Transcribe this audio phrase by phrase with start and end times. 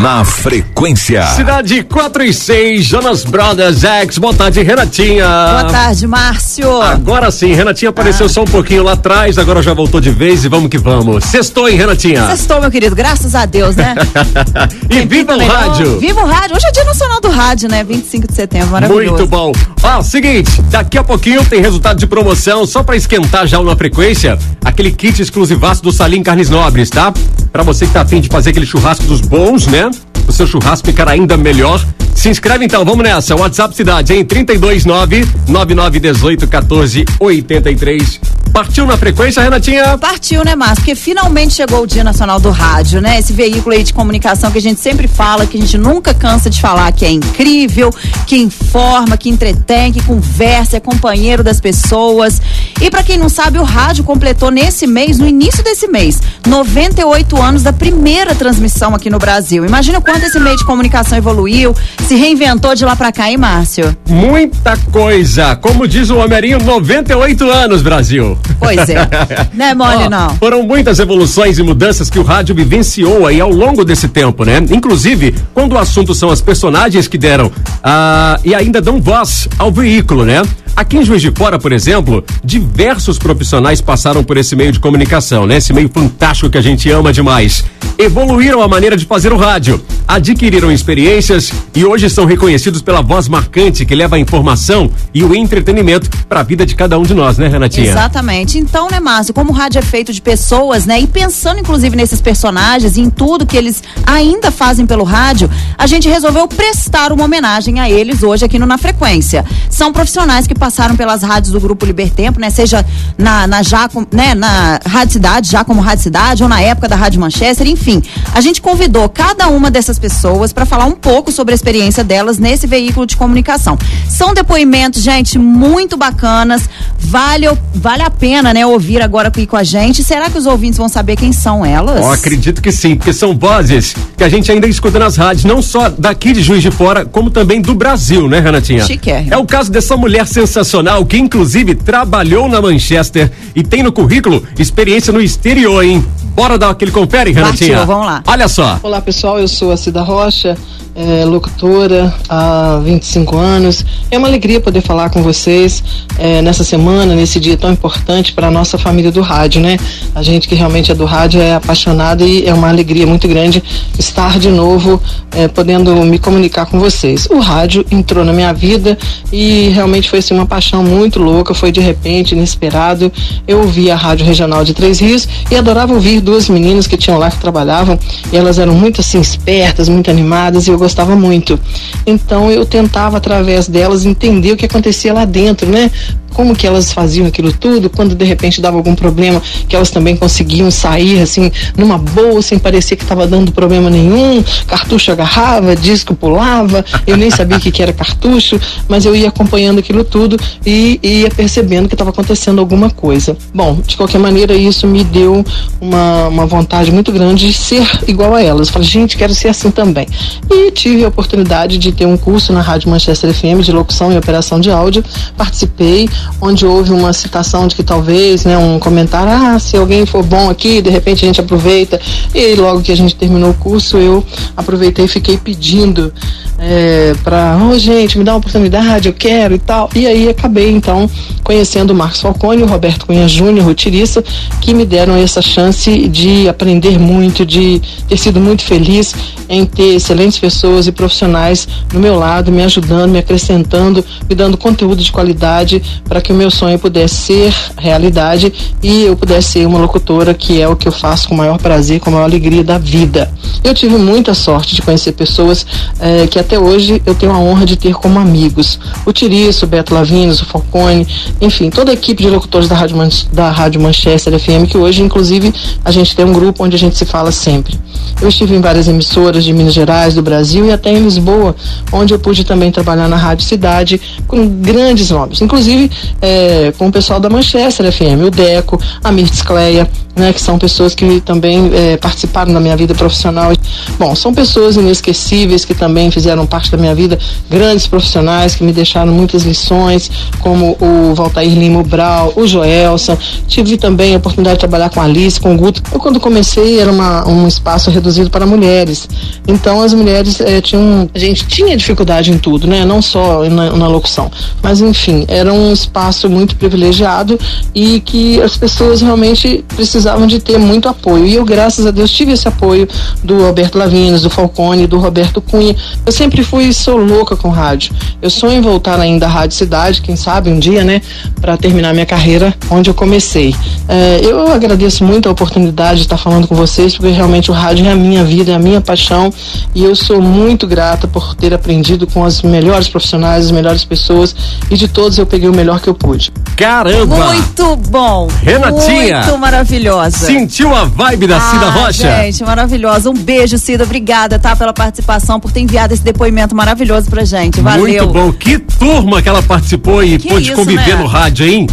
[0.00, 1.26] Na frequência.
[1.26, 4.18] Cidade 4 e 6, Jonas Brothers X.
[4.18, 5.26] Boa tarde, Renatinha.
[5.26, 6.80] Boa tarde, Márcio.
[6.80, 8.28] Agora sim, Renatinha apareceu ah.
[8.28, 11.24] só um pouquinho lá atrás, agora já voltou de vez e vamos que vamos.
[11.24, 12.28] Sextou, hein, Renatinha?
[12.28, 13.96] Sextou, meu querido, graças a Deus, né?
[14.88, 15.98] e viva o rádio.
[15.98, 16.54] Viva o rádio.
[16.54, 17.82] Hoje é dia nacional do rádio, né?
[17.82, 19.16] 25 de setembro, maravilhoso.
[19.16, 19.52] Muito bom.
[19.82, 24.38] Ó, seguinte, daqui a pouquinho tem resultado de promoção, só pra esquentar já na frequência,
[24.64, 27.12] aquele kit exclusivaço do Salim Carnes Nobres, tá?
[27.50, 29.87] Pra você que tá afim de fazer aquele churrasco dos bons, né?
[30.28, 31.84] O seu churrasco ficará ainda melhor.
[32.14, 33.34] Se inscreve então, vamos nessa.
[33.34, 38.20] WhatsApp Cidade em 329 9918 1483.
[38.52, 39.96] Partiu na frequência, Renatinha?
[39.98, 40.78] Partiu, né, Márcio?
[40.78, 43.18] Porque finalmente chegou o Dia Nacional do Rádio, né?
[43.18, 46.50] Esse veículo aí de comunicação que a gente sempre fala, que a gente nunca cansa
[46.50, 47.94] de falar, que é incrível,
[48.26, 52.42] que informa, que entretém, que conversa, é companheiro das pessoas.
[52.80, 57.42] E para quem não sabe, o rádio completou nesse mês, no início desse mês, 98
[57.42, 59.66] anos da primeira transmissão aqui no Brasil.
[59.66, 61.74] Imagina quanto esse meio de comunicação evoluiu,
[62.06, 63.96] se reinventou de lá para cá, hein, Márcio?
[64.08, 65.56] Muita coisa.
[65.56, 68.38] Como diz o Homerinho, 98 anos, Brasil.
[68.60, 69.08] Pois é.
[69.52, 70.30] não é mole, oh, não.
[70.36, 74.58] Foram muitas evoluções e mudanças que o rádio vivenciou aí ao longo desse tempo, né?
[74.70, 77.50] Inclusive, quando o assunto são as personagens que deram
[77.82, 80.42] ah, e ainda dão voz ao veículo, né?
[80.78, 82.24] Aqui em Juiz de Fora, por exemplo,
[82.68, 85.56] diversos profissionais passaram por esse meio de comunicação, né?
[85.56, 87.64] Esse meio fantástico que a gente ama demais.
[87.96, 93.26] Evoluíram a maneira de fazer o rádio, adquiriram experiências e hoje são reconhecidos pela voz
[93.26, 97.12] marcante que leva a informação e o entretenimento para a vida de cada um de
[97.12, 97.90] nós, né, Renatinha?
[97.90, 98.56] Exatamente.
[98.56, 102.20] Então, né, Márcio, como o rádio é feito de pessoas, né, e pensando inclusive nesses
[102.20, 107.24] personagens e em tudo que eles ainda fazem pelo rádio, a gente resolveu prestar uma
[107.24, 109.44] homenagem a eles hoje aqui no Na Frequência.
[109.68, 112.50] São profissionais que passaram pelas rádios do Grupo Libertempo, né?
[112.58, 112.84] Seja
[113.16, 116.96] na, na já, né, na Rádio Cidade, já como Rádio Cidade, ou na época da
[116.96, 118.02] Rádio Manchester, enfim.
[118.34, 122.38] A gente convidou cada uma dessas pessoas para falar um pouco sobre a experiência delas
[122.38, 123.78] nesse veículo de comunicação.
[124.08, 126.68] São depoimentos, gente, muito bacanas.
[126.98, 130.02] Vale, vale a pena, né, ouvir agora aqui com a gente.
[130.02, 132.04] Será que os ouvintes vão saber quem são elas?
[132.04, 135.62] Oh, acredito que sim, porque são vozes que a gente ainda escuta nas rádios, não
[135.62, 138.84] só daqui de Juiz de Fora, como também do Brasil, né, Renatinha?
[138.84, 139.32] Chiquérrimo.
[139.32, 143.92] É o caso dessa mulher sensacional sensacional que inclusive trabalhou na Manchester e tem no
[143.92, 146.04] currículo experiência no exterior, hein?
[146.34, 147.78] Bora dar aquele confere, Renatinha?
[147.78, 148.22] Partiu, vamos lá.
[148.26, 148.78] Olha só.
[148.82, 150.56] Olá, pessoal, eu sou a Cida Rocha
[150.98, 153.84] é, locutora há 25 anos.
[154.10, 155.82] É uma alegria poder falar com vocês
[156.18, 159.76] é, nessa semana, nesse dia tão importante para a nossa família do rádio, né?
[160.12, 163.62] A gente que realmente é do rádio é apaixonada e é uma alegria muito grande
[163.96, 165.00] estar de novo
[165.30, 167.28] é, podendo me comunicar com vocês.
[167.30, 168.98] O rádio entrou na minha vida
[169.32, 173.12] e realmente foi assim, uma paixão muito louca, foi de repente, inesperado.
[173.46, 177.18] Eu ouvi a Rádio Regional de Três Rios e adorava ouvir duas meninas que tinham
[177.18, 177.96] lá que trabalhavam
[178.32, 181.60] e elas eram muito assim espertas, muito animadas e eu gostava muito.
[182.06, 185.90] Então eu tentava através delas entender o que acontecia lá dentro, né?
[186.38, 190.16] Como que elas faziam aquilo tudo, quando de repente dava algum problema, que elas também
[190.16, 196.14] conseguiam sair assim, numa boa, sem parecer que estava dando problema nenhum, cartucho agarrava, disco
[196.14, 198.56] pulava, eu nem sabia o que, que era cartucho,
[198.88, 203.36] mas eu ia acompanhando aquilo tudo e, e ia percebendo que estava acontecendo alguma coisa.
[203.52, 205.44] Bom, de qualquer maneira, isso me deu
[205.80, 208.68] uma, uma vontade muito grande de ser igual a elas.
[208.68, 210.06] Eu falei, gente, quero ser assim também.
[210.48, 214.16] E tive a oportunidade de ter um curso na Rádio Manchester FM de locução e
[214.16, 215.04] operação de áudio,
[215.36, 216.08] participei,
[216.40, 220.48] onde houve uma citação de que talvez, né, um comentário, ah, se alguém for bom
[220.48, 222.00] aqui, de repente a gente aproveita.
[222.34, 224.24] E logo que a gente terminou o curso, eu
[224.56, 226.12] aproveitei e fiquei pedindo
[226.58, 229.88] é, para, oh, gente, me dá uma oportunidade, eu quero e tal.
[229.94, 231.08] E aí acabei então
[231.44, 234.22] conhecendo o Marcos Falcone, o Roberto Cunha Júnior, o Tirissa,
[234.60, 239.14] que me deram essa chance de aprender muito, de ter sido muito feliz
[239.48, 244.58] em ter excelentes pessoas e profissionais do meu lado, me ajudando, me acrescentando, me dando
[244.58, 248.52] conteúdo de qualidade para que o meu sonho pudesse ser realidade
[248.82, 251.58] e eu pudesse ser uma locutora, que é o que eu faço com o maior
[251.58, 253.30] prazer, com a maior alegria da vida.
[253.62, 255.66] Eu tive muita sorte de conhecer pessoas
[256.00, 258.78] eh, que até hoje eu tenho a honra de ter como amigos.
[259.04, 261.06] O Tiriço, o Beto Lavinos, o Falcone,
[261.40, 265.02] enfim, toda a equipe de locutores da Rádio, Man da Rádio Manchester FM, que hoje,
[265.02, 265.52] inclusive,
[265.84, 267.78] a gente tem um grupo onde a gente se fala sempre.
[268.20, 271.54] Eu estive em várias emissoras de Minas Gerais, do Brasil e até em Lisboa,
[271.92, 275.90] onde eu pude também trabalhar na Rádio Cidade com grandes nomes, inclusive
[276.20, 279.88] é, com o pessoal da Manchester FM, o Deco, a Mirtz Cleia,
[280.18, 283.52] né, que são pessoas que também é, participaram da minha vida profissional.
[283.98, 287.18] Bom, são pessoas inesquecíveis que também fizeram parte da minha vida,
[287.48, 290.10] grandes profissionais que me deixaram muitas lições,
[290.40, 293.16] como o Valtair Lima Brau, o Joelson.
[293.46, 295.82] Tive também a oportunidade de trabalhar com a Alice, com o Guto.
[295.92, 299.08] Eu, quando comecei, era uma, um espaço reduzido para mulheres.
[299.46, 301.08] Então, as mulheres é, tinham.
[301.14, 302.84] A gente tinha dificuldade em tudo, né?
[302.84, 304.30] Não só na, na locução.
[304.62, 305.87] Mas, enfim, era um espaço
[306.28, 307.38] muito privilegiado
[307.74, 311.26] e que as pessoas realmente precisavam de ter muito apoio.
[311.26, 312.88] E eu, graças a Deus, tive esse apoio
[313.22, 315.74] do Alberto Lavinas, do Falcone, do Roberto Cunha.
[316.04, 317.94] Eu sempre fui, sou louca com rádio.
[318.20, 321.00] Eu sonho em voltar ainda à Rádio Cidade, quem sabe um dia, né?
[321.40, 323.54] Para terminar minha carreira onde eu comecei.
[323.88, 327.86] É, eu agradeço muito a oportunidade de estar falando com vocês, porque realmente o rádio
[327.86, 329.32] é a minha vida, é a minha paixão.
[329.74, 334.34] E eu sou muito grata por ter aprendido com as melhores profissionais, as melhores pessoas.
[334.70, 336.32] E de todos eu peguei o melhor que eu pude.
[336.56, 337.16] Caramba!
[337.32, 338.28] Muito bom!
[338.42, 339.22] Renatinha!
[339.22, 340.26] Muito maravilhosa.
[340.26, 342.22] Sentiu a vibe da ah, Cida Rocha?
[342.22, 343.10] Gente, maravilhosa.
[343.10, 343.84] Um beijo, Cida.
[343.84, 344.56] Obrigada, tá?
[344.56, 347.60] Pela participação, por ter enviado esse depoimento maravilhoso pra gente.
[347.60, 348.04] Valeu.
[348.04, 348.32] Muito bom.
[348.32, 351.02] Que turma que ela participou e Que pôde isso, conviver né?
[351.02, 351.66] no rádio, hein?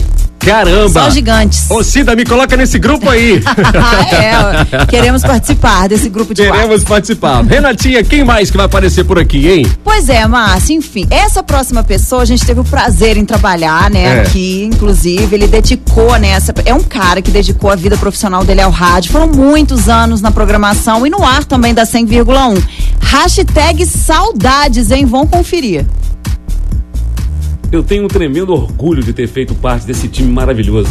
[0.46, 0.90] Caramba!
[0.90, 1.70] Só gigantes.
[1.70, 3.42] Ô Cida, me coloca nesse grupo aí.
[4.14, 6.44] é, queremos participar desse grupo de.
[6.44, 7.44] Queremos participar.
[7.44, 9.66] Renatinha, quem mais que vai aparecer por aqui, hein?
[9.84, 14.18] Pois é, Márcio, enfim, essa próxima pessoa a gente teve o prazer em trabalhar, né,
[14.18, 14.22] É.
[14.22, 18.62] aqui, inclusive, ele dedicou, né, essa, é um cara que dedicou a vida profissional dele
[18.62, 22.62] ao rádio, foram muitos anos na programação e no ar também da 100,1.
[23.00, 25.86] Hashtag saudades, hein, vão conferir.
[27.76, 30.88] Eu tenho um tremendo orgulho de ter feito parte desse time maravilhoso,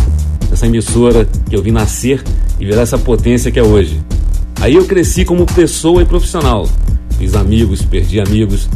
[0.50, 2.22] dessa emissora que eu vi nascer
[2.60, 3.98] e virar essa potência que é hoje.
[4.60, 6.68] Aí eu cresci como pessoa e profissional.
[7.18, 8.68] Fiz amigos, perdi amigos.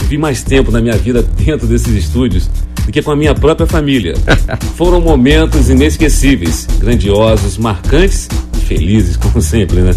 [0.00, 2.48] Vivi mais tempo na minha vida dentro desses estúdios
[2.84, 4.14] do que com a minha própria família.
[4.76, 9.90] Foram momentos inesquecíveis, grandiosos, marcantes e felizes, como sempre, né?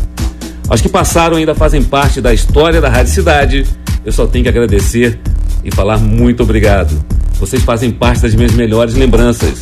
[0.68, 3.65] Aos que passaram ainda fazem parte da história da Rádio Cidade.
[4.04, 5.19] Eu só tenho que agradecer
[5.63, 7.19] e falar muito obrigado.
[7.39, 9.62] Vocês fazem parte das minhas melhores lembranças.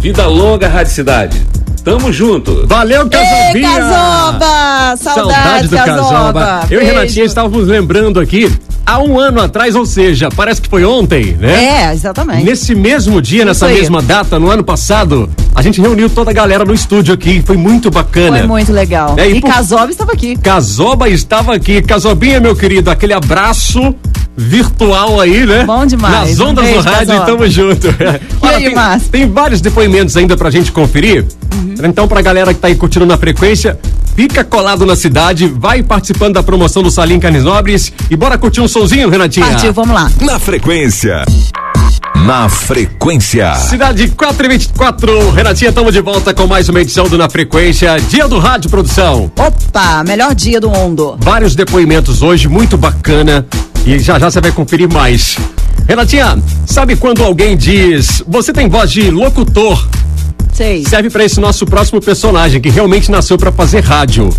[0.00, 1.40] Vida longa, Rádio Cidade.
[1.84, 2.66] Tamo junto.
[2.66, 3.68] Valeu, Ei, Casobinha!
[3.68, 4.96] Casoba!
[4.96, 6.66] Saudades, do Casoba.
[6.70, 6.84] Eu e.
[6.84, 8.50] Renatinha estávamos lembrando aqui,
[8.84, 11.88] há um ano atrás, ou seja, parece que foi ontem, né?
[11.90, 12.44] É, exatamente.
[12.44, 16.64] Nesse mesmo dia, nessa mesma data, no ano passado, a gente reuniu toda a galera
[16.64, 17.42] no estúdio aqui.
[17.44, 18.38] Foi muito bacana.
[18.38, 19.14] Foi muito legal.
[19.18, 20.36] É, e e por- Casoba estava aqui.
[20.36, 21.80] Casoba estava aqui.
[21.82, 23.94] Casobinha, meu querido, aquele abraço
[24.36, 25.64] virtual aí, né?
[25.64, 26.30] Bom demais.
[26.30, 27.22] Nas Um ondas beijo, do rádio, Casoba.
[27.22, 27.88] e tamo junto.
[28.40, 29.08] Olha, aí, tem, Márcio?
[29.10, 31.24] tem vários depoimentos ainda pra gente conferir.
[31.52, 31.74] Uhum.
[31.84, 33.78] Então, pra galera que tá aí curtindo na frequência,
[34.16, 38.60] fica colado na cidade, vai participando da promoção do Salim Carnes Nobres e bora curtir
[38.60, 39.46] um sonzinho, Renatinha.
[39.46, 40.10] Partiu, vamos lá.
[40.20, 41.24] Na frequência.
[42.24, 43.54] Na frequência.
[43.56, 47.96] Cidade 4 e 24, Renatinha, estamos de volta com mais uma edição do Na Frequência,
[48.08, 49.30] Dia do Rádio Produção.
[49.36, 51.16] Opa, melhor dia do mundo.
[51.20, 53.46] Vários depoimentos hoje, muito bacana.
[53.84, 55.36] E já já você vai conferir mais.
[55.88, 59.84] Renatinha, sabe quando alguém diz, você tem voz de locutor?
[60.52, 60.84] Sei.
[60.84, 64.30] Serve pra esse nosso próximo personagem que realmente nasceu pra fazer rádio.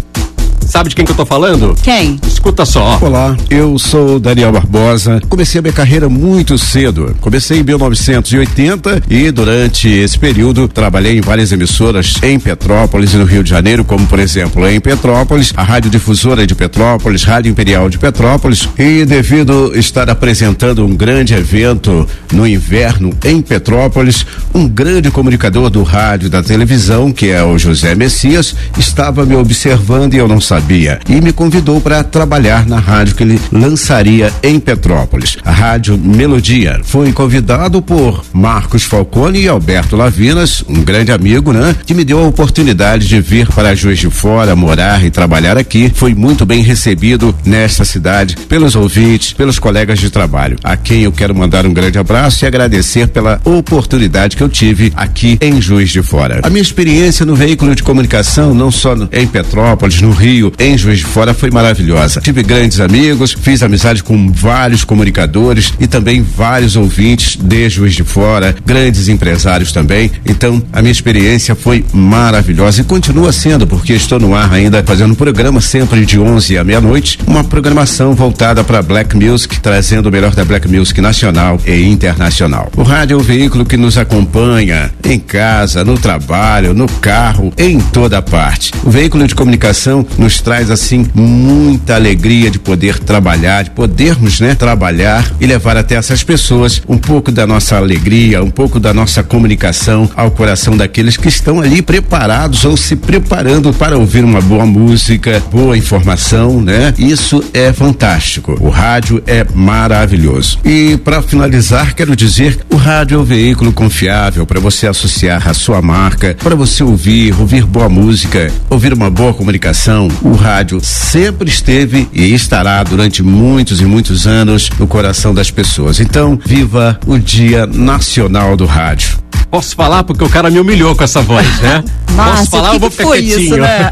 [0.73, 1.75] Sabe de quem que eu tô falando?
[1.83, 2.19] Quem?
[2.27, 2.97] Escuta só.
[2.99, 5.21] Olá, eu sou Daniel Barbosa.
[5.29, 7.15] Comecei a minha carreira muito cedo.
[7.21, 13.23] Comecei em 1980 e durante esse período trabalhei em várias emissoras em Petrópolis e no
[13.23, 17.87] Rio de Janeiro, como por exemplo em Petrópolis, a Rádio Difusora de Petrópolis, Rádio Imperial
[17.87, 25.11] de Petrópolis e devido estar apresentando um grande evento no inverno em Petrópolis, um grande
[25.11, 30.17] comunicador do rádio e da televisão, que é o José Messias, estava me observando e
[30.17, 30.62] eu não sabia
[31.09, 36.79] e me convidou para trabalhar na rádio que ele lançaria em Petrópolis, a Rádio Melodia.
[36.83, 41.75] Fui convidado por Marcos Falcone e Alberto Lavinas, um grande amigo, né?
[41.85, 45.91] Que me deu a oportunidade de vir para Juiz de Fora, morar e trabalhar aqui.
[45.93, 51.11] Fui muito bem recebido nesta cidade pelos ouvintes, pelos colegas de trabalho, a quem eu
[51.11, 55.89] quero mandar um grande abraço e agradecer pela oportunidade que eu tive aqui em Juiz
[55.89, 56.39] de Fora.
[56.41, 60.99] A minha experiência no veículo de comunicação, não só em Petrópolis, no Rio, em Juiz
[60.99, 62.21] de Fora, foi maravilhosa.
[62.21, 68.03] Tive grandes amigos, fiz amizade com vários comunicadores e também vários ouvintes de Juiz de
[68.03, 70.11] Fora, grandes empresários também.
[70.25, 75.11] Então, a minha experiência foi maravilhosa e continua sendo, porque estou no ar ainda fazendo
[75.11, 80.11] um programa sempre de 11 à meia-noite, uma programação voltada para Black Music, trazendo o
[80.11, 82.71] melhor da Black Music nacional e internacional.
[82.75, 87.79] O rádio é o veículo que nos acompanha em casa, no trabalho, no carro, em
[87.79, 88.71] toda parte.
[88.83, 94.39] O veículo de comunicação nos nos traz assim muita alegria de poder trabalhar, de podermos,
[94.39, 98.93] né, trabalhar e levar até essas pessoas um pouco da nossa alegria, um pouco da
[98.93, 104.41] nossa comunicação ao coração daqueles que estão ali preparados ou se preparando para ouvir uma
[104.41, 106.93] boa música, boa informação, né?
[106.97, 108.57] Isso é fantástico.
[108.59, 110.57] O rádio é maravilhoso.
[110.65, 115.53] E para finalizar, quero dizer, o rádio é um veículo confiável para você associar a
[115.53, 120.07] sua marca, para você ouvir, ouvir boa música, ouvir uma boa comunicação.
[120.23, 125.99] O rádio sempre esteve e estará durante muitos e muitos anos no coração das pessoas.
[125.99, 129.17] Então, viva o Dia Nacional do Rádio.
[129.53, 131.83] Posso falar porque o cara me humilhou com essa voz, né?
[132.15, 133.39] Márcio, Posso falar que ou vou ficar foi quietinho?
[133.39, 133.91] isso, né?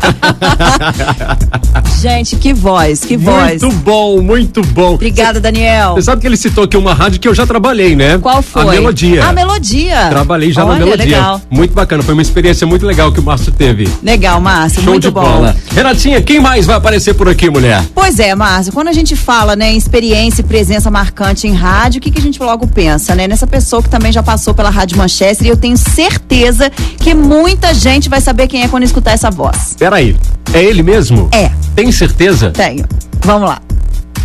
[2.02, 3.62] Gente, que voz, que voz.
[3.62, 4.94] Muito bom, muito bom.
[4.96, 5.94] Obrigada, Daniel.
[5.94, 8.18] Você sabe que ele citou aqui uma rádio que eu já trabalhei, né?
[8.18, 8.62] Qual foi?
[8.62, 9.26] A Melodia.
[9.26, 10.08] A Melodia.
[10.10, 11.06] Trabalhei já Olha, na Melodia.
[11.06, 11.42] legal.
[11.50, 13.88] Muito bacana, foi uma experiência muito legal que o Márcio teve.
[14.02, 15.22] Legal, Márcio, Show muito de bom.
[15.22, 15.56] bola.
[15.76, 17.84] Renatinha, quem mais vai aparecer por aqui, mulher?
[17.94, 22.00] Pois é, Márcio, quando a gente fala, né, em experiência e presença marcante em rádio,
[22.00, 23.28] o que, que a gente logo pensa, né?
[23.28, 27.74] Nessa pessoa que também já passou pela Rádio Manchester e eu tenho certeza que muita
[27.74, 29.76] gente vai saber quem é quando escutar essa voz.
[29.78, 30.16] Peraí,
[30.54, 31.30] é ele mesmo?
[31.32, 31.52] É.
[31.76, 32.52] Tem certeza?
[32.52, 32.86] Tenho.
[33.24, 33.62] Vamos lá.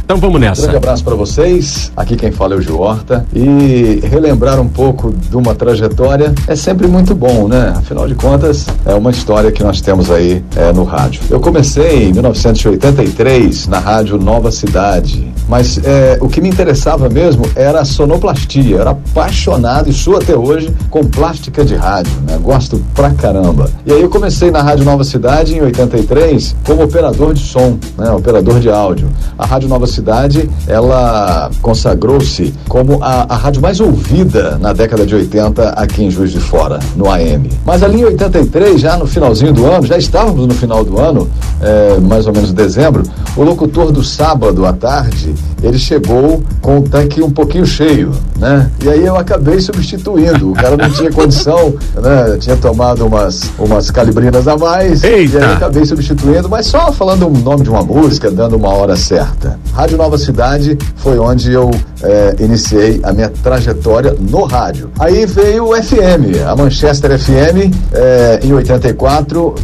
[0.06, 0.62] Então vamos nessa.
[0.62, 1.90] Grande abraço para vocês.
[1.96, 3.26] Aqui quem fala é o Gil Horta.
[3.34, 7.74] E relembrar um pouco de uma trajetória é sempre muito bom, né?
[7.76, 11.22] Afinal de contas, é uma história que nós temos aí é, no rádio.
[11.28, 17.44] Eu comecei em 1983 na rádio Nova Cidade, mas é, o que me interessava mesmo
[17.54, 18.76] era a sonoplastia.
[18.76, 22.38] Eu era apaixonado e sou até hoje com plástica de rádio, né?
[22.42, 23.70] Gosto pra caramba.
[23.84, 28.10] E aí eu comecei na rádio Nova Cidade em 83 como operador de som, né?
[28.10, 29.08] Operador de áudio.
[29.38, 35.14] A rádio Nova Cidade, ela consagrou-se como a, a rádio mais ouvida na década de
[35.14, 37.50] 80 aqui em Juiz de Fora, no AM.
[37.64, 41.28] Mas ali em 83, já no finalzinho do ano, já estávamos no final do ano,
[41.60, 43.02] é, mais ou menos dezembro,
[43.36, 45.55] o locutor do sábado à tarde, truth.
[45.66, 48.70] Ele chegou com o tanque um pouquinho cheio, né?
[48.82, 50.52] E aí eu acabei substituindo.
[50.52, 52.36] O cara não tinha condição, né?
[52.38, 55.02] Tinha tomado umas, umas calibrinas a mais.
[55.02, 55.38] Eita!
[55.38, 58.68] E aí eu acabei substituindo, mas só falando o nome de uma música, dando uma
[58.68, 59.58] hora certa.
[59.72, 61.70] Rádio Nova Cidade foi onde eu
[62.02, 64.90] eh, iniciei a minha trajetória no rádio.
[64.98, 69.54] Aí veio o FM, a Manchester FM, eh, em 84.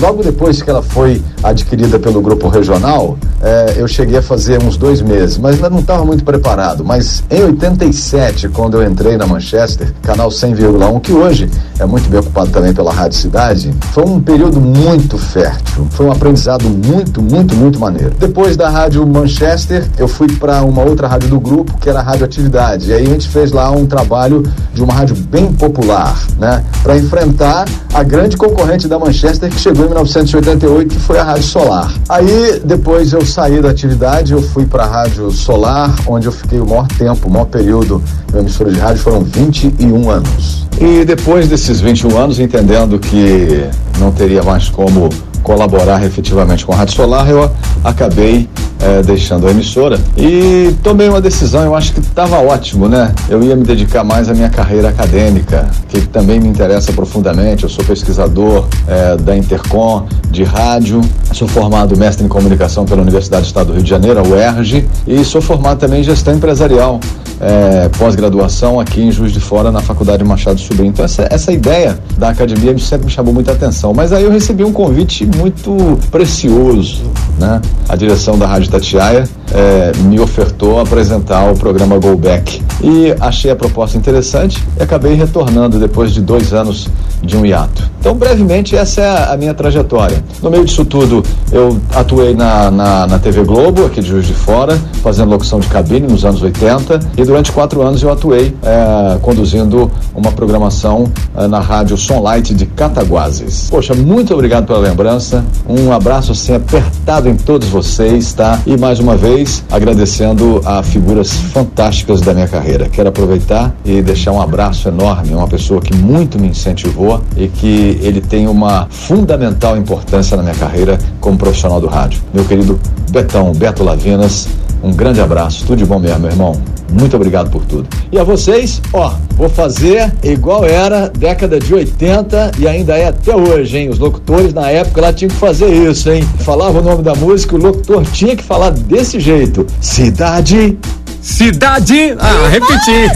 [0.00, 4.76] Logo depois que ela foi adquirida pelo grupo regional, eh, eu cheguei a fazer uns
[4.76, 6.84] dois meses, mas ainda não estava muito preparado.
[6.84, 12.20] Mas em 87, quando eu entrei na Manchester, canal 100,1, que hoje é muito bem
[12.20, 15.86] ocupado também pela Rádio Cidade, foi um período muito fértil.
[15.90, 18.14] Foi um aprendizado muito, muito, muito maneiro.
[18.18, 22.02] Depois da Rádio Manchester, eu fui para uma outra rádio do grupo, que era a
[22.02, 22.90] Rádio Atividade.
[22.90, 24.42] E aí a gente fez lá um trabalho
[24.72, 26.64] de uma rádio bem popular, né?
[26.82, 31.44] Para enfrentar a grande concorrente da Manchester que chegou em 1988, que foi a Rádio
[31.44, 31.92] Solar.
[32.08, 36.60] Aí depois eu saí da atividade, eu fui para a Rádio Solar, onde eu fiquei
[36.60, 40.66] o maior tempo, o maior período na emissora de rádio foram 21 anos.
[40.80, 45.08] E depois desses 21 anos, entendendo que não teria mais como
[45.42, 47.50] colaborar efetivamente com a Rádio Solar, eu
[47.84, 48.48] acabei
[48.84, 53.14] eh, deixando a emissora e tomei uma decisão, eu acho que estava ótimo, né?
[53.28, 57.62] Eu ia me dedicar mais à minha carreira acadêmica, que também me interessa profundamente.
[57.62, 61.00] Eu sou pesquisador eh, da Intercom, de rádio,
[61.32, 64.84] sou formado mestre em comunicação pela Universidade do Estado do Rio de Janeiro, a UERJ,
[65.06, 66.98] e sou formado também em gestão empresarial,
[67.40, 70.90] eh, pós-graduação aqui em Juiz de Fora, na Faculdade Machado Sobrinho.
[70.90, 73.94] Então, essa, essa ideia da academia sempre me chamou muita atenção.
[73.94, 77.02] Mas aí eu recebi um convite muito precioso,
[77.38, 77.60] né?
[77.88, 82.62] A direção da Rádio Tatiaia eh, me ofertou apresentar o programa Go Back.
[82.82, 86.88] E achei a proposta interessante e acabei retornando depois de dois anos
[87.22, 87.90] de um hiato.
[88.00, 90.24] Então, brevemente, essa é a, minha trajetória.
[90.42, 94.34] No meio disso tudo, eu atuei na, na, na TV Globo, aqui de Juiz de
[94.34, 99.18] Fora, fazendo locução de cabine nos anos 80, e durante quatro anos eu atuei eh,
[99.22, 101.04] conduzindo uma programação
[101.36, 103.68] eh, na rádio Sonlight de Cataguases.
[103.70, 108.60] Poxa, muito obrigado pela lembrança, um abraço assim apertado em todos vocês, tá?
[108.66, 112.88] E mais uma vez, agradecendo a figuras fantásticas da minha carreira.
[112.88, 117.48] Quero aproveitar e deixar um abraço enorme a uma pessoa que muito me incentivou e
[117.48, 122.22] que ele tem uma fundamental importância na minha carreira como profissional do rádio.
[122.32, 122.78] Meu querido
[123.12, 124.48] Betão, Beto Lavinas,
[124.82, 126.60] um grande abraço, tudo de bom mesmo, meu irmão.
[126.90, 127.86] Muito obrigado por tudo.
[128.10, 133.36] E a vocês, ó, vou fazer igual era década de 80 e ainda é até
[133.36, 133.90] hoje, hein?
[133.90, 136.26] Os locutores na época lá tinham que fazer isso, hein?
[136.40, 139.66] Falava o nome da música, o locutor tinha que falar desse jeito.
[139.80, 140.78] Cidade
[141.22, 142.16] Cidade.
[142.18, 143.08] Ah, repeti.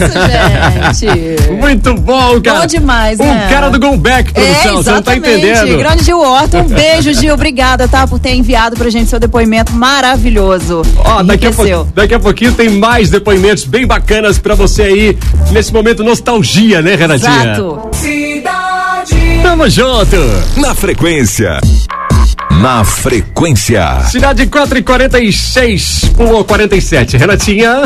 [0.95, 1.51] gente.
[1.59, 2.61] Muito bom, cara.
[2.61, 3.47] Bom demais, né?
[3.49, 4.71] cara do Go Back, produção.
[4.71, 5.77] É, você não tá entendendo.
[5.77, 7.33] Grande Gil Horton, um beijo, Gil.
[7.33, 10.83] Obrigada, tá, por ter enviado pra gente seu depoimento maravilhoso.
[10.97, 11.51] Ó, daqui a,
[11.93, 15.17] daqui a pouquinho tem mais depoimentos bem bacanas pra você aí,
[15.51, 17.53] nesse momento nostalgia, né, Renatinha?
[17.53, 17.89] Exato.
[19.43, 20.15] Tamo junto.
[20.57, 21.59] Na frequência.
[22.61, 24.01] Na frequência.
[24.09, 27.15] Cidade 4 e 46, pulou 47.
[27.15, 27.81] Renatinha.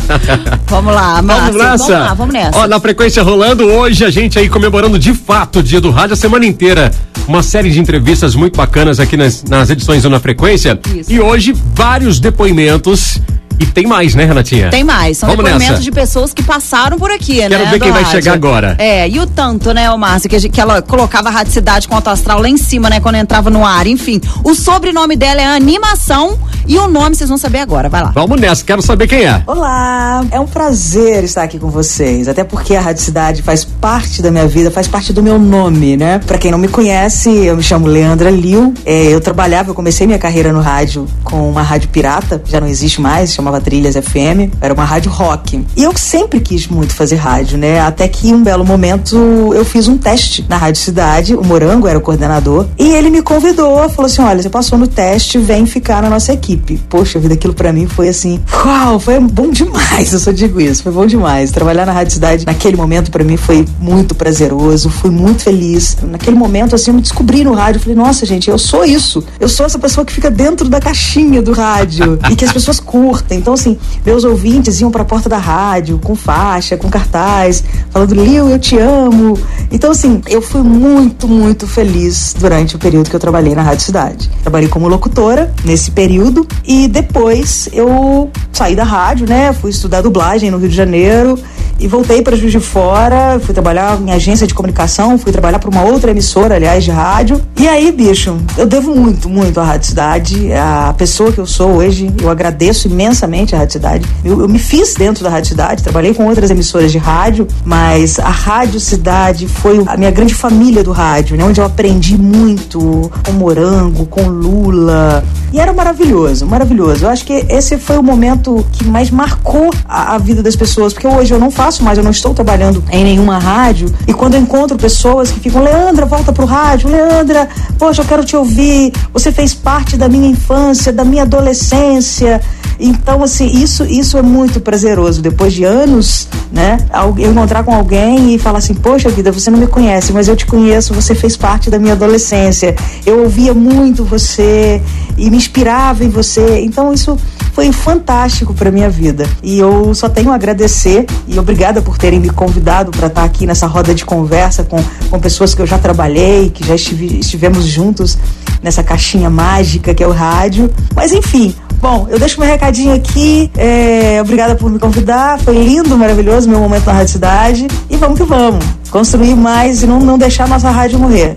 [0.66, 1.52] Vamos lá, Márcia.
[1.52, 1.76] Vamos nessa?
[1.76, 2.58] Vamos lá, vamos nessa.
[2.58, 6.14] Ó, na frequência rolando, hoje a gente aí comemorando de fato o dia do rádio
[6.14, 6.90] a semana inteira.
[7.28, 10.80] Uma série de entrevistas muito bacanas aqui nas, nas edições do Na Frequência.
[10.94, 11.12] Isso.
[11.12, 13.20] E hoje, vários depoimentos.
[13.60, 14.70] E tem mais, né, Renatinha?
[14.70, 15.82] Tem mais, são Vamos depoimentos nessa.
[15.82, 17.48] de pessoas que passaram por aqui, né?
[17.50, 18.10] Quero ver quem vai rádio.
[18.18, 18.74] chegar agora.
[18.78, 21.86] É, e o tanto, né, ô Márcia, que, gente- que ela colocava a Rádio Cidade
[21.86, 23.86] com o astral lá em cima, né, quando entrava no ar.
[23.86, 27.88] Enfim, o sobrenome dela é Animação e o nome vocês vão saber agora.
[27.88, 28.10] Vai lá.
[28.14, 29.42] Vamos nessa, quero saber quem é.
[29.46, 34.22] Olá, é um prazer estar aqui com vocês, até porque a Rádio Cidade faz parte
[34.22, 36.18] da minha vida, faz parte do meu nome, né?
[36.26, 40.06] Pra quem não me conhece, eu me chamo Leandra Liu, é, eu trabalhava, eu comecei
[40.06, 44.54] minha carreira no rádio com uma rádio pirata, já não existe mais, chamava Trilhas FM,
[44.60, 45.64] era uma rádio rock.
[45.76, 47.80] E eu sempre quis muito fazer rádio, né?
[47.80, 49.16] Até que um belo momento
[49.52, 53.22] eu fiz um teste na Rádio Cidade, o Morango era o coordenador, e ele me
[53.22, 56.80] convidou, falou assim: olha, você passou no teste, vem ficar na nossa equipe.
[56.88, 60.82] Poxa vida, aquilo pra mim foi assim, uau, foi bom demais, eu só digo isso,
[60.82, 61.50] foi bom demais.
[61.50, 65.96] Trabalhar na Rádio Cidade naquele momento pra mim foi muito prazeroso, fui muito feliz.
[66.02, 69.24] Naquele momento, assim, eu me descobri no rádio, falei, nossa, gente, eu sou isso.
[69.38, 72.78] Eu sou essa pessoa que fica dentro da caixinha do rádio e que as pessoas
[72.78, 73.39] curtem.
[73.40, 78.48] Então, assim, meus ouvintes iam pra porta da rádio com faixa, com cartaz, falando, Lil,
[78.48, 79.38] eu te amo.
[79.70, 83.84] Então, assim, eu fui muito, muito feliz durante o período que eu trabalhei na Rádio
[83.84, 84.30] Cidade.
[84.42, 89.52] Trabalhei como locutora nesse período e depois eu saí da rádio, né?
[89.52, 91.38] Fui estudar dublagem no Rio de Janeiro
[91.80, 95.70] e voltei para Juiz de Fora, fui trabalhar em agência de comunicação, fui trabalhar para
[95.70, 97.40] uma outra emissora, aliás, de rádio.
[97.58, 101.76] E aí, bicho, eu devo muito, muito à Rádio Cidade, a pessoa que eu sou
[101.76, 104.06] hoje, eu agradeço imensamente à Rádio Cidade.
[104.22, 108.18] Eu, eu me fiz dentro da Rádio Cidade, trabalhei com outras emissoras de rádio, mas
[108.18, 111.44] a Rádio Cidade foi a minha grande família do rádio, né?
[111.44, 115.24] Onde eu aprendi muito com Morango, com Lula.
[115.52, 117.06] E era maravilhoso, maravilhoso.
[117.06, 120.92] Eu acho que esse foi o momento que mais marcou a, a vida das pessoas,
[120.92, 123.92] porque hoje eu não faço mais, eu não estou trabalhando em nenhuma rádio.
[124.06, 127.48] E quando eu encontro pessoas que ficam, Leandra, volta pro rádio, Leandra,
[127.78, 128.92] poxa, eu quero te ouvir.
[129.12, 132.40] Você fez parte da minha infância, da minha adolescência.
[132.78, 135.20] Então, assim, isso, isso é muito prazeroso.
[135.20, 136.78] Depois de anos, né?
[137.18, 140.34] Eu encontrar com alguém e falar assim, poxa vida, você não me conhece, mas eu
[140.36, 142.74] te conheço, você fez parte da minha adolescência.
[143.04, 144.80] Eu ouvia muito você
[145.16, 146.60] e me inspirava em você.
[146.60, 147.18] Então, isso
[147.60, 149.28] foi fantástico para minha vida.
[149.42, 153.44] E eu só tenho a agradecer e obrigada por terem me convidado para estar aqui
[153.44, 157.66] nessa roda de conversa com, com pessoas que eu já trabalhei, que já estive, estivemos
[157.66, 158.16] juntos
[158.62, 160.70] nessa caixinha mágica que é o rádio.
[160.94, 163.50] Mas enfim, Bom, eu deixo meu recadinho aqui.
[163.56, 165.38] é, obrigada por me convidar.
[165.40, 167.68] Foi lindo, maravilhoso meu momento na Rádio Cidade.
[167.90, 168.64] E vamos que vamos.
[168.90, 171.36] Construir mais e não, não deixar nossa rádio morrer.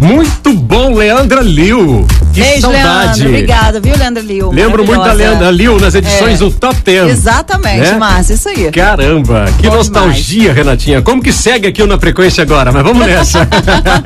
[0.00, 2.06] Muito bom, Leandra Liu.
[2.32, 3.20] Que Beijo, saudade.
[3.20, 3.28] Leandro.
[3.28, 4.50] Obrigada, viu, Leandro Liu?
[4.50, 5.12] Lembro muito da.
[5.12, 6.44] Leandra Liu nas edições É.
[6.44, 7.06] do Top Ten.
[7.08, 7.92] Exatamente, Né?
[7.96, 8.70] Márcia, isso aí.
[8.72, 11.00] Caramba, que Bom nostalgia, Renatinha.
[11.00, 12.72] Como que segue aqui o na frequência agora?
[12.72, 13.48] Mas vamos nessa.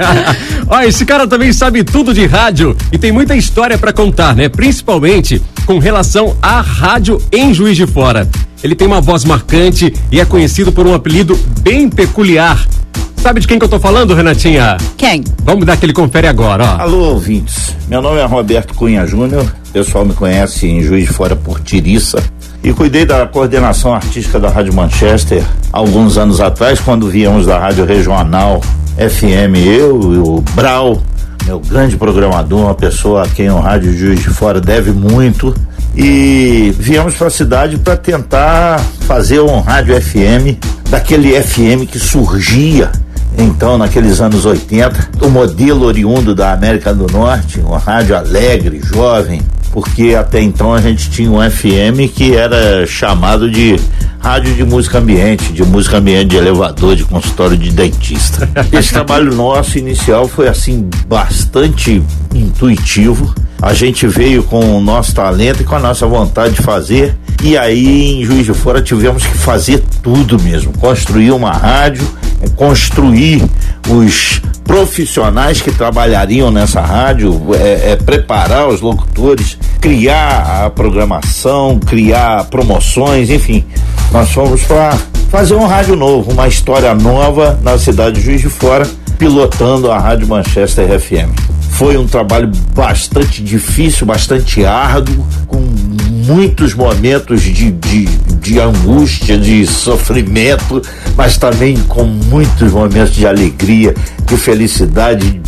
[0.69, 4.49] Ó, esse cara também sabe tudo de rádio e tem muita história pra contar, né?
[4.49, 8.29] Principalmente com relação à rádio em Juiz de Fora.
[8.63, 12.67] Ele tem uma voz marcante e é conhecido por um apelido bem peculiar.
[13.19, 14.77] Sabe de quem que eu tô falando, Renatinha?
[14.97, 15.25] Quem?
[15.43, 16.83] Vamos dar aquele confere agora, ó.
[16.83, 17.77] Alô, ouvintes.
[17.89, 19.45] Meu nome é Roberto Cunha Júnior.
[19.69, 22.23] O pessoal me conhece em Juiz de Fora por Tiriça.
[22.63, 27.85] E cuidei da coordenação artística da Rádio Manchester alguns anos atrás, quando viemos da Rádio
[27.85, 28.61] Regional
[28.97, 31.03] FM, eu e o Brau,
[31.45, 35.55] meu grande programador, uma pessoa a quem o Rádio Juiz de Fora deve muito.
[35.95, 40.59] E viemos para a cidade para tentar fazer um rádio FM,
[40.91, 42.91] daquele FM que surgia
[43.37, 49.43] então, naqueles anos 80, o modelo oriundo da América do Norte, uma rádio alegre, jovem,
[49.71, 53.79] porque até então a gente tinha um FM que era chamado de
[54.19, 58.49] rádio de música ambiente, de música ambiente de elevador, de consultório de dentista.
[58.73, 62.03] Esse trabalho nosso inicial foi assim bastante
[62.35, 63.35] intuitivo.
[63.61, 67.57] A gente veio com o nosso talento e com a nossa vontade de fazer E
[67.57, 72.07] aí em Juiz de Fora tivemos que fazer tudo mesmo, construir uma rádio,
[72.57, 73.43] construir
[73.89, 82.45] os profissionais que trabalhariam nessa rádio, é, é, preparar os locutores, criar a programação, criar
[82.45, 83.65] promoções, enfim.
[84.13, 84.97] Nós fomos para
[85.31, 88.87] fazer um rádio novo, uma história nova na cidade de Juiz de Fora,
[89.19, 91.58] pilotando a Rádio Manchester FM.
[91.79, 95.61] Foi um trabalho bastante difícil, bastante árduo, com
[96.27, 100.83] muitos momentos de, de, de angústia, de sofrimento,
[101.17, 103.95] mas também com muitos momentos de alegria,
[104.27, 105.41] de felicidade,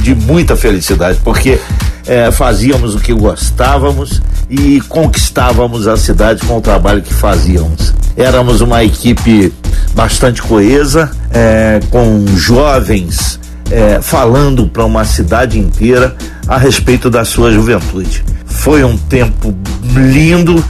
[0.00, 1.60] de muita felicidade, porque
[2.06, 7.92] é, fazíamos o que gostávamos e conquistávamos a cidade com o trabalho que fazíamos.
[8.16, 9.52] Éramos uma equipe
[9.94, 13.38] bastante coesa, é, com jovens
[13.70, 18.24] é, falando para uma cidade inteira a respeito da sua juventude.
[18.44, 19.54] Foi um tempo
[19.94, 20.62] lindo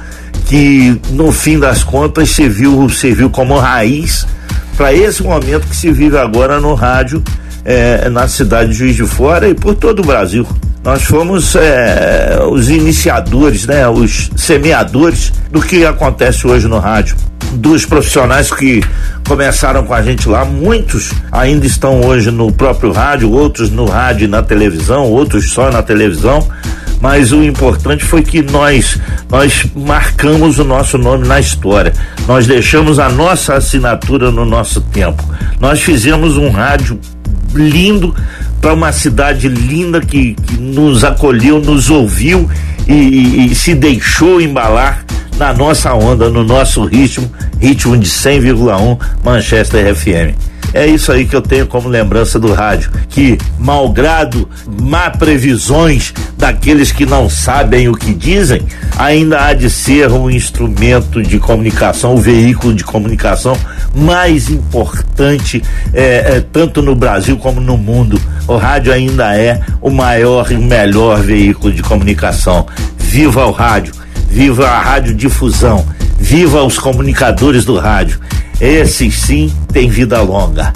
[0.47, 4.27] que, no fim das contas, serviu, serviu como raiz
[4.77, 7.23] para esse momento que se vive agora no rádio
[7.65, 10.47] é, na cidade de Juiz de Fora e por todo o Brasil.
[10.83, 17.17] Nós fomos é, os iniciadores, né, os semeadores do que acontece hoje no rádio
[17.53, 18.83] dos profissionais que
[19.27, 24.25] começaram com a gente lá, muitos ainda estão hoje no próprio rádio, outros no rádio
[24.25, 26.47] e na televisão, outros só na televisão.
[27.01, 31.95] Mas o importante foi que nós nós marcamos o nosso nome na história.
[32.29, 35.25] Nós deixamos a nossa assinatura no nosso tempo.
[35.59, 37.01] Nós fizemos um rádio
[37.55, 38.15] lindo
[38.61, 42.49] para uma cidade linda que, que, nos acolheu, nos ouviu
[42.87, 45.05] e, e, e se deixou embalar
[45.39, 50.50] na nossa onda, no nosso ritmo, ritmo de 100,1 Manchester FM.
[50.73, 54.49] É isso aí que eu tenho como lembrança do rádio, que malgrado
[54.81, 58.63] má previsões daqueles que não sabem o que dizem,
[58.97, 63.57] ainda há de ser um instrumento de comunicação, o um veículo de comunicação
[63.95, 68.21] mais importante, é, é, tanto no Brasil como no mundo.
[68.47, 72.67] O rádio ainda é o maior e melhor veículo de comunicação.
[72.97, 74.01] Viva o rádio!
[74.31, 75.85] viva a radiodifusão,
[76.21, 78.21] viva os comunicadores do rádio.
[78.61, 80.73] Esses sim têm vida longa.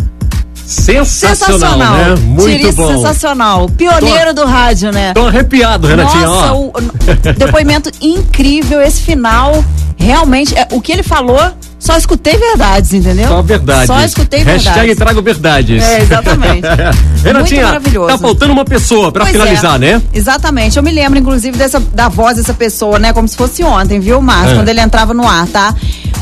[0.54, 2.14] Sensacional, sensacional, né?
[2.22, 2.88] Muito bom.
[2.88, 3.68] Sensacional.
[3.68, 5.12] Pioneiro tô, do rádio, né?
[5.12, 6.26] Tô arrepiado, Renatinho.
[6.26, 9.62] Nossa, o, o depoimento incrível, esse final.
[9.98, 11.38] Realmente, é, o que ele falou
[11.84, 13.28] só escutei verdades, entendeu?
[13.28, 13.86] Só verdades.
[13.86, 14.66] Só escutei verdades.
[14.68, 15.84] Hashtag trago verdades.
[15.84, 16.66] É, exatamente.
[17.22, 18.08] Renatinha, Muito maravilhoso.
[18.08, 19.78] tá faltando uma pessoa para finalizar, é.
[19.78, 20.02] né?
[20.14, 20.78] Exatamente.
[20.78, 23.12] Eu me lembro, inclusive, dessa, da voz dessa pessoa, né?
[23.12, 24.52] Como se fosse ontem, viu, Márcio?
[24.52, 24.54] É.
[24.54, 25.74] Quando ele entrava no ar, tá?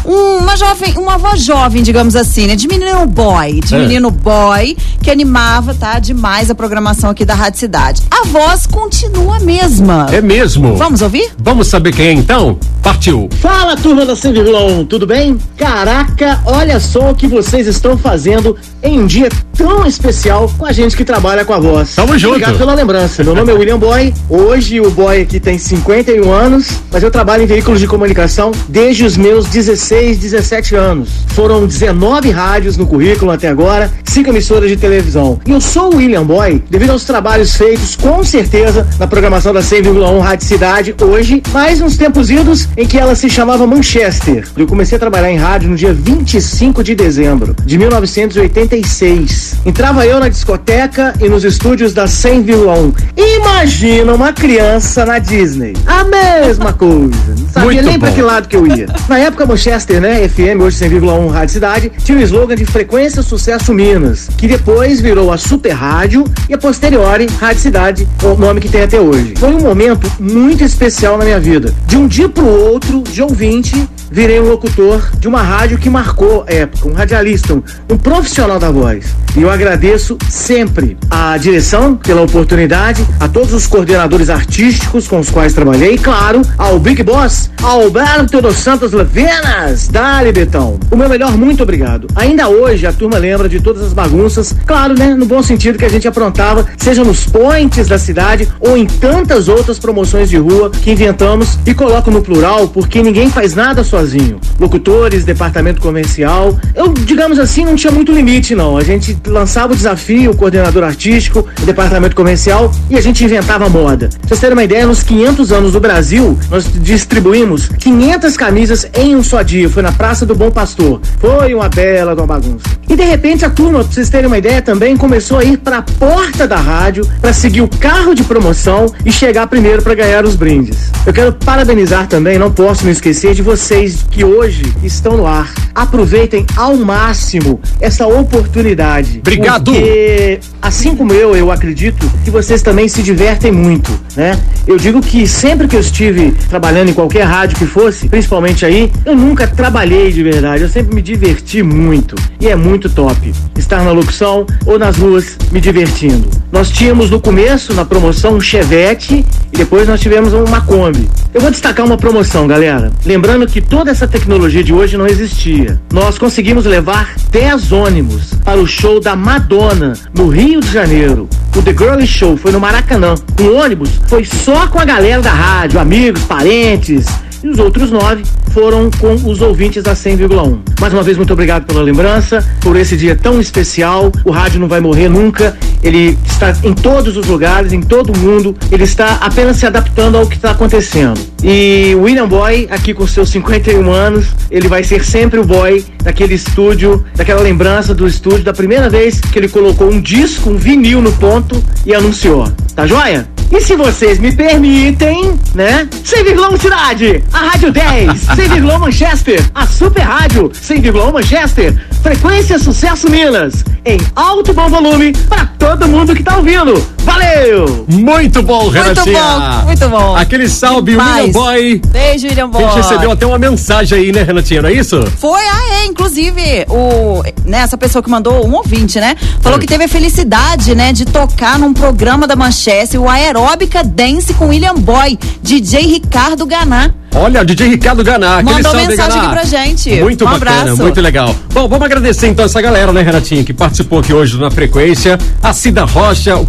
[0.04, 2.56] uma jovem, uma voz jovem, digamos assim, né?
[2.56, 3.78] De menino boy, de é.
[3.78, 5.98] menino boy, que animava, tá?
[5.98, 8.02] Demais a programação aqui da Rádio Cidade.
[8.10, 10.06] A voz continua a mesma.
[10.10, 10.76] É mesmo?
[10.76, 11.30] Vamos ouvir?
[11.38, 12.58] Vamos saber quem é então?
[12.82, 13.28] Partiu.
[13.40, 15.38] Fala, turma da 100,1, tudo bem?
[15.56, 20.72] Caraca, olha só o que vocês estão fazendo em um dia tão especial com a
[20.72, 21.94] gente que trabalha com a voz.
[21.94, 22.34] Tamo junto.
[22.34, 23.22] Obrigado pela lembrança.
[23.22, 24.12] Meu nome é William Boy.
[24.28, 29.04] Hoje o Boy aqui tem 51 anos, mas eu trabalho em veículos de comunicação desde
[29.04, 31.10] os meus 16, 17 anos.
[31.28, 35.38] Foram 19 rádios no currículo até agora, cinco emissoras de televisão.
[35.46, 39.60] E eu sou o William Boy devido aos trabalhos feitos com certeza na programação da
[39.60, 44.48] 100,1 Rádio Cidade hoje, mais uns tempos idos em que ela se chamava Manchester.
[44.56, 49.56] Eu comecei a trabalhar em rádio no dia 25 de dezembro de 1986.
[49.66, 52.94] Entrava eu na discoteca e nos estúdios da 100,1.
[53.16, 55.74] Imagina uma criança na Disney.
[55.84, 57.34] A mesma coisa.
[57.36, 58.86] Não sabia Muito nem para que lado que eu ia.
[59.08, 63.74] Na época, Manchester, né, FM, hoje 100,1 Rádio Cidade, tinha o slogan de Frequência Sucesso
[63.74, 68.68] Minas, que depois virou a Super Rádio e a posteriori Rádio Cidade, o nome que
[68.68, 69.34] tem até hoje.
[69.36, 71.74] Foi um momento muito especial na minha vida.
[71.88, 76.44] De um dia pro outro, de ouvinte, virei um locutor de uma rádio que marcou
[76.46, 79.06] a época, um radialista, um, um profissional da voz.
[79.34, 85.30] E eu agradeço sempre a direção pela oportunidade, a todos os coordenadores artísticos com os
[85.30, 90.78] quais trabalhei, e claro, ao Big Boss, Alberto dos Santos Levenas, Dali Betão.
[90.90, 92.06] O meu melhor muito obrigado.
[92.14, 95.86] Ainda hoje a turma lembra de todas as bagunças, claro, né, no bom sentido que
[95.86, 100.68] a gente aprontava, seja nos points da cidade ou em tantas outras promoções de rua
[100.70, 104.40] que inventamos e coloco no plural porque ninguém faz nada sozinho sozinho.
[104.58, 106.58] Locutores, departamento comercial.
[106.74, 108.76] Eu, digamos assim, não tinha muito limite, não.
[108.76, 113.68] A gente lançava o desafio, o coordenador artístico, o departamento comercial e a gente inventava
[113.68, 114.08] moda.
[114.08, 119.14] Pra vocês terem uma ideia, nos 500 anos do Brasil, nós distribuímos 500 camisas em
[119.14, 119.68] um só dia.
[119.70, 121.00] Foi na Praça do Bom Pastor.
[121.18, 122.64] Foi uma bela uma bagunça.
[122.88, 125.82] E de repente a turma, pra vocês terem uma ideia também, começou a ir pra
[125.82, 130.36] porta da rádio para seguir o carro de promoção e chegar primeiro para ganhar os
[130.36, 130.90] brindes.
[131.06, 135.52] Eu quero parabenizar também, não posso me esquecer de vocês que hoje estão no ar.
[135.74, 139.18] Aproveitem ao máximo essa oportunidade.
[139.18, 139.72] Obrigado.
[139.72, 144.38] Porque, assim como eu, eu acredito que vocês também se divertem muito, né?
[144.66, 148.92] Eu digo que sempre que eu estive trabalhando em qualquer rádio que fosse, principalmente aí,
[149.04, 150.62] eu nunca trabalhei de verdade.
[150.62, 152.14] Eu sempre me diverti muito.
[152.38, 153.32] E é muito top.
[153.56, 156.28] Estar na locução ou nas ruas me divertindo.
[156.52, 161.08] Nós tínhamos no começo, na promoção, um Chevette e depois nós tivemos uma Kombi.
[161.32, 162.92] Eu vou destacar uma promoção, galera.
[163.06, 165.80] Lembrando que toda essa tecnologia de hoje não existia.
[165.90, 171.26] Nós conseguimos levar 10 ônibus para o show da Madonna no Rio de Janeiro.
[171.56, 173.14] O The Girl Show foi no Maracanã.
[173.40, 177.06] O ônibus foi só com a galera da rádio, amigos, parentes,
[177.42, 180.58] e os outros nove foram com os ouvintes da 100,1.
[180.80, 184.12] Mais uma vez, muito obrigado pela lembrança, por esse dia tão especial.
[184.24, 188.18] O rádio não vai morrer nunca, ele está em todos os lugares, em todo o
[188.18, 191.18] mundo, ele está apenas se adaptando ao que está acontecendo.
[191.42, 195.84] E o William Boy, aqui com seus 51 anos, ele vai ser sempre o boy
[196.02, 200.56] daquele estúdio, daquela lembrança do estúdio, da primeira vez que ele colocou um disco, um
[200.56, 202.48] vinil no ponto e anunciou.
[202.74, 203.26] Tá joia?
[203.50, 205.86] E se vocês me permitem, né?
[206.04, 213.64] 100,1 Cidade, a Rádio 10, 100,1 Manchester, a Super Rádio, 100,1 Manchester, Frequência Sucesso Minas,
[213.84, 216.74] em alto bom volume para todo mundo que tá ouvindo.
[217.04, 217.84] Valeu!
[217.88, 219.20] Muito bom, Muito Renatinha.
[219.20, 220.16] bom, muito bom.
[220.16, 220.96] Aquele salve.
[220.96, 221.82] William Boy.
[221.88, 222.62] Beijo, William A Boy.
[222.64, 224.62] gente recebeu até uma mensagem aí, né, Renatinha?
[224.62, 225.02] Não é isso?
[225.18, 229.16] Foi, ah, é, inclusive, o, né, essa pessoa que mandou, um ouvinte, né?
[229.40, 234.32] Falou que teve a felicidade, né, de tocar num programa da Manchester, o Aeróbica Dance
[234.34, 236.90] com William Boy, DJ Ricardo Ganá.
[237.14, 238.38] Olha, DJ Ricardo Ganá.
[238.38, 239.22] aquele Mandou mensagem Ganá.
[239.24, 239.90] aqui pra gente.
[240.00, 240.82] Muito Um bacana, abraço.
[240.82, 241.34] muito legal.
[241.52, 245.18] Bom, vamos agradecer então essa galera, né, Renatinha, que participou aqui hoje na frequência.
[245.42, 246.46] A Cida Rocha, o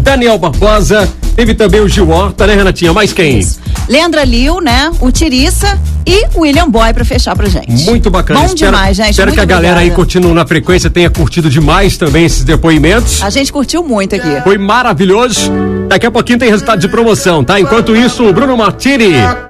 [0.00, 2.92] Daniel Barbosa, teve também o Gil Horta, né, Renatinha?
[2.92, 3.44] Mais quem?
[3.88, 4.90] Leandra Liu, né?
[5.00, 7.84] O Tiriça e o William Boy pra fechar pra gente.
[7.84, 8.38] Muito bacana.
[8.40, 9.10] Bom Espero- demais, gente.
[9.10, 9.96] Espero Muito que a galera aí obrigada.
[10.02, 13.20] continue na frequência, tenha curtido demais também esses depoimentos.
[13.20, 14.40] A gente curtiu muito aqui.
[14.44, 15.50] Foi maravilhoso.
[15.88, 17.58] Daqui a pouquinho tem resultado de promoção, tá?
[17.60, 19.12] Enquanto isso, o Bruno Martini